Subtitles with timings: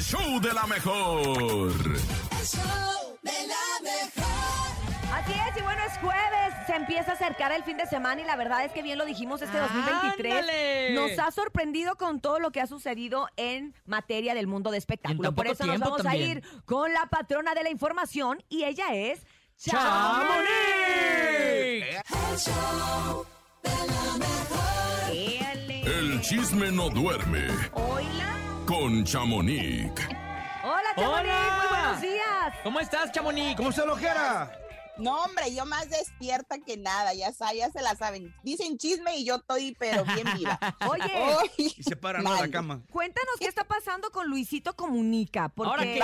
[0.00, 1.28] el show de la mejor.
[1.28, 5.12] El show de la mejor.
[5.12, 8.24] Así es, y bueno, es jueves, se empieza a acercar el fin de semana y
[8.24, 10.94] la verdad es que bien lo dijimos, este 2023 ¡Ándale!
[10.94, 15.34] nos ha sorprendido con todo lo que ha sucedido en materia del mundo de espectáculo.
[15.34, 19.26] Por eso nos vamos a ir con la patrona de la información y ella es
[19.58, 20.46] ¡Chamonix!
[22.08, 23.26] El show
[23.62, 25.10] de la mejor.
[25.92, 28.39] El chisme no duerme Oila.
[28.70, 29.90] Con Chamonix.
[30.62, 31.56] Hola, Chamonix, Hola.
[31.58, 32.54] muy buenos días.
[32.62, 33.56] ¿Cómo estás, Chamonix?
[33.56, 34.50] ¿Cómo está la ojera?
[35.00, 38.34] No, hombre, yo más despierta que nada, ya, ya se la saben.
[38.42, 40.58] Dicen chisme y yo estoy, pero bien viva.
[40.88, 42.34] Oye, Y se para, ¿no?
[42.34, 42.82] De la cama.
[42.90, 45.98] cuéntanos qué está pasando con Luisito Comunica, porque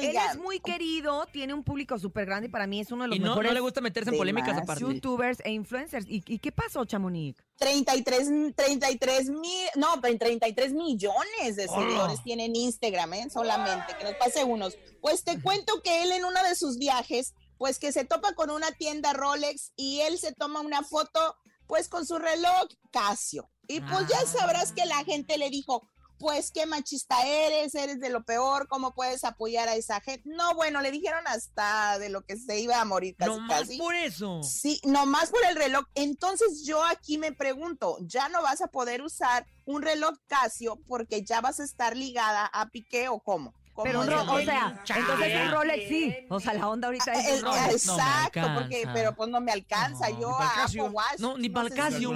[0.00, 3.08] él es muy querido, tiene un público súper grande y para mí es uno de
[3.08, 4.62] los Y no, mejores no le gusta meterse en polémicas más.
[4.62, 4.80] aparte.
[4.82, 6.06] youtubers e influencers.
[6.08, 7.38] ¿Y, y qué pasó, Chamonix?
[7.58, 12.22] 33, 33 mil, no, 33 millones de seguidores Hola.
[12.24, 13.28] tiene en Instagram, ¿eh?
[13.30, 14.76] Solamente, que nos pase unos.
[15.00, 18.50] Pues te cuento que él en uno de sus viajes, pues que se topa con
[18.50, 23.50] una tienda Rolex y él se toma una foto, pues con su reloj Casio.
[23.66, 24.26] Y pues ya Ah.
[24.26, 25.86] sabrás que la gente le dijo,
[26.18, 30.22] pues qué machista eres, eres de lo peor, ¿cómo puedes apoyar a esa gente?
[30.28, 33.60] No, bueno, le dijeron hasta de lo que se iba a morir casi, No más
[33.60, 33.78] casi.
[33.78, 34.42] por eso.
[34.42, 35.84] Sí, nomás por el reloj.
[35.94, 41.22] Entonces yo aquí me pregunto, ya no vas a poder usar un reloj Casio porque
[41.22, 43.54] ya vas a estar ligada a Piqué o cómo.
[43.78, 45.00] ¿Cómo Pero no, el o sea, Chale.
[45.02, 46.16] entonces un Rolex sí.
[46.28, 47.86] O sea, la onda ahorita es El- Rolex.
[47.86, 50.10] no exacto, porque, pero pues no me alcanza.
[50.10, 50.64] No, yo a.
[50.64, 52.10] Apple Watch, No, ni sé si Casio.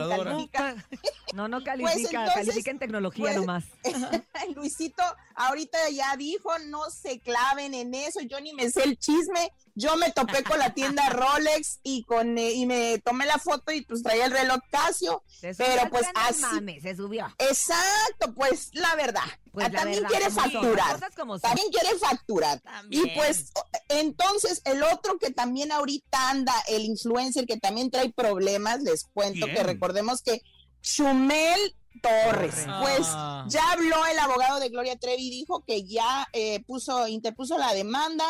[1.33, 3.65] No, no califica, Pues entonces, califica en tecnología pues, nomás.
[4.55, 5.03] Luisito
[5.35, 9.97] ahorita ya dijo, no se claven en eso, yo ni me sé el chisme, yo
[9.97, 13.81] me topé con la tienda Rolex y con eh, y me tomé la foto y
[13.83, 17.27] pues traía el reloj Casio, Se subió pero pues así, mame, se subió.
[17.39, 19.23] exacto, pues la verdad,
[19.53, 21.41] Pues la también verdad, quiere facturar, las cosas como son.
[21.43, 22.61] también quiere facturar.
[22.61, 23.07] También.
[23.07, 23.53] Y pues
[23.89, 29.47] entonces el otro que también ahorita anda, el influencer que también trae problemas, les cuento
[29.47, 30.43] que recordemos que
[30.83, 33.45] Chumel Torres, pues Ah.
[33.49, 38.25] ya habló el abogado de Gloria Trevi, dijo que ya eh, puso, interpuso la demanda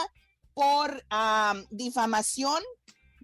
[0.54, 1.04] por
[1.70, 2.62] difamación.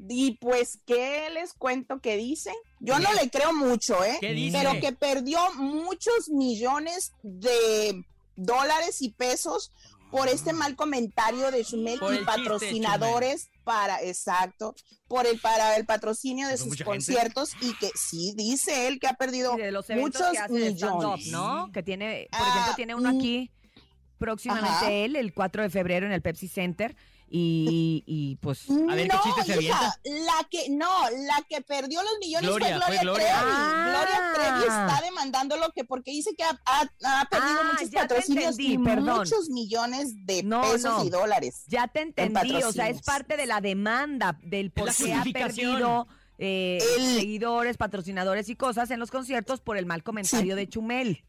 [0.08, 2.52] Y pues, ¿qué les cuento que dice?
[2.78, 4.16] Yo no le creo mucho, ¿eh?
[4.20, 4.56] ¿Qué dice?
[4.56, 8.04] Pero que perdió muchos millones de
[8.36, 9.72] dólares y pesos
[10.10, 14.74] por este mal comentario de Chumel Por y el chiste, patrocinadores para, exacto,
[15.06, 16.84] por el para el patrocinio de sus mucha gente.
[16.84, 21.26] conciertos y que sí dice él que ha perdido de los muchos que hace millones.
[21.28, 21.70] ¿no?
[21.72, 23.50] Que tiene, por Ah, ejemplo, tiene uno aquí
[24.18, 24.90] próximamente Ajá.
[24.90, 26.94] él, el 4 de febrero en el Pepsi Center.
[27.30, 31.60] Y, y, pues, A ver, ¿qué no, chiste se hija, la que no, la que
[31.60, 33.36] perdió los millones Gloria, fue fue Gloria, Gloria.
[33.36, 33.52] Trevi.
[33.54, 33.86] Ah.
[33.90, 38.00] Gloria Trevi está demandándolo que porque dice que ha, ha- ha perdido Ah, muchos ya
[38.00, 39.18] te patrocinios entendí, y perdón.
[39.18, 41.04] muchos millones de No, pesos no.
[41.04, 41.64] y dólares.
[41.66, 42.62] ya te entendí.
[42.62, 47.76] O sea, es parte de la demanda del por qué ha perdido eh, El- seguidores,
[47.76, 51.24] patrocinadores y cosas en los conciertos por el mal comentario de Chumel.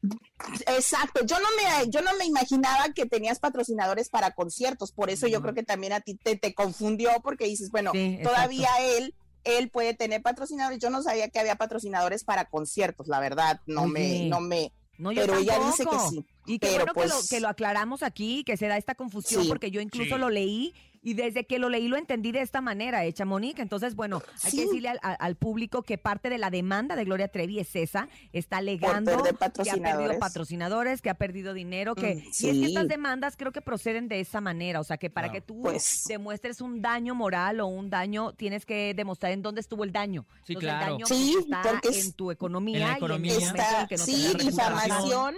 [0.67, 5.27] Exacto, yo no me yo no me imaginaba que tenías patrocinadores para conciertos, por eso
[5.27, 8.29] yo creo que también a ti te, te confundió porque dices, bueno, Sí, exacto.
[8.29, 9.13] todavía él
[9.45, 13.87] él puede tener patrocinadores, yo no sabía que había patrocinadores para conciertos, la verdad, no
[13.87, 16.25] me no me No, yo pero ella dice que sí.
[16.45, 18.95] Y qué pero bueno que, lo, pues- que lo aclaramos aquí, que se da esta
[18.95, 20.19] confusión, Sí, porque yo incluso sí.
[20.21, 20.73] lo leí
[21.09, 23.61] y desde que lo leí lo entendí de esta manera, hecha Monique.
[23.61, 27.59] Entonces, bueno, hay que decirle al, público que parte de la demanda de Gloria Trevi
[27.59, 31.01] es esa, está alegando que ha perdido patrocinadores.
[31.01, 34.19] que ha perdido dinero, que Mm, y es que estas demandas creo que proceden de
[34.19, 37.89] esa manera, o sea, que para que tú Pues- demuestres un daño moral o un
[37.89, 40.25] daño, tienes que demostrar en dónde estuvo el daño.
[40.43, 40.85] Sí, Entonces, claro.
[40.85, 43.33] El daño Sí, está en tu economía, En la y en economía.
[43.33, 45.35] el momento en Está, que no sí, reputación.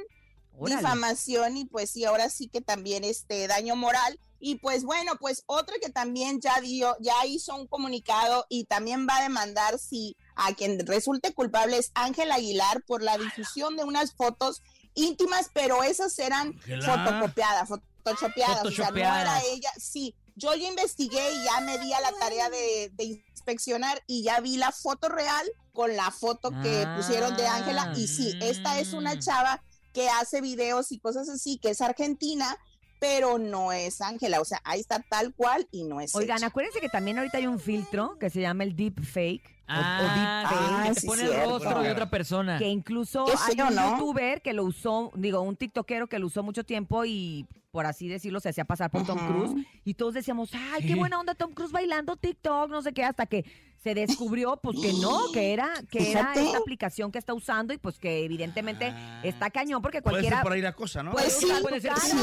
[0.66, 0.95] Difamación, Órale.
[0.95, 4.19] difamación y pues sí, ahora sí que también este daño moral.
[4.44, 9.05] Y pues bueno, pues otro que también ya dio, ya hizo un comunicado y también
[9.07, 13.83] va a demandar si a quien resulte culpable es Ángel Aguilar por la difusión de
[13.83, 14.61] unas fotos
[14.95, 17.69] íntimas, pero esas eran fotocopiadas,
[18.03, 20.15] photoshopeadas, o sea, no era ella, sí.
[20.36, 24.39] Yo ya investigué y ya me di a la tarea de, de inspeccionar y ya
[24.39, 26.94] vi la foto real con la foto que Ah.
[26.97, 29.19] pusieron de Ángela y sí, esta es una Mm.
[29.19, 29.62] chava
[29.93, 32.57] que hace videos y cosas así, que es argentina,
[32.99, 36.79] pero no es Ángela, o sea, ahí está tal cual y no es Oigan, acuérdense
[36.79, 39.43] que también ahorita hay un filtro que se llama el deep fake.
[39.69, 42.57] o- o, Ah, deepfake, que Ah, sí, pone el rostro de otra persona.
[42.59, 43.91] que incluso hay un ¿no?
[43.97, 48.07] youtuber que lo usó, digo, un tiktokero que lo usó mucho tiempo y por así
[48.07, 49.27] decirlo se hacía pasar por Tom Ajá.
[49.27, 53.03] Cruise y todos decíamos, ay, qué buena onda Tom Cruise bailando TikTok, no sé qué,
[53.03, 53.45] hasta que
[53.81, 57.77] se descubrió pues que no, que era que era esta aplicación que está usando y
[57.77, 59.21] pues que evidentemente Ah.
[59.23, 61.12] está cañón porque Puede cualquiera ser por ahí la cosa, ¿no?
[61.13, 61.97] puede Pues sí, puede ser.
[61.97, 62.18] sí.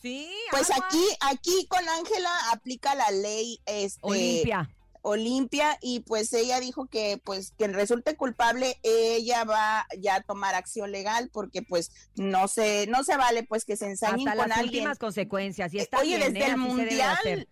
[0.00, 0.86] Sí, Pues agua.
[0.86, 4.68] aquí, aquí con Ángela aplica la ley este, Olimpia.
[5.06, 10.54] Olimpia y pues ella dijo que pues quien resulte culpable ella va ya a tomar
[10.54, 14.48] acción legal porque pues no se no se vale pues que se ensañen Hasta con
[14.48, 14.80] las alguien.
[14.82, 15.74] últimas consecuencias.
[15.74, 16.50] Y está Oye, bien, desde ¿eh?
[16.50, 17.48] el mundial,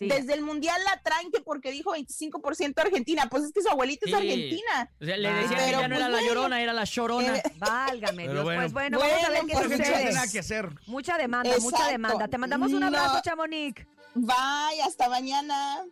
[0.00, 0.06] Sí.
[0.06, 4.06] Desde el mundial la traen que porque dijo 25% Argentina, pues es que su abuelita
[4.06, 4.12] Sí.
[4.12, 4.90] es argentina.
[5.00, 6.28] O sea, le Ah, decían que pero ya no pues era la bueno.
[6.34, 7.36] llorona, era la llorona.
[7.36, 8.44] Eh, Válgame Pero Dios.
[8.44, 8.60] bueno.
[8.60, 10.68] Pues bueno, vamos a ver qué pues, nada que hacer.
[10.86, 12.28] Mucha demanda, mucha demanda.
[12.28, 13.22] Te mandamos un abrazo, No.
[13.22, 13.84] Chamonix.
[14.14, 15.84] Bye, hasta mañana.